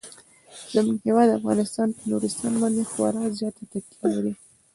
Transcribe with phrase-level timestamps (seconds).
[0.73, 4.33] زموږ هیواد افغانستان په نورستان باندې خورا زیاته تکیه لري.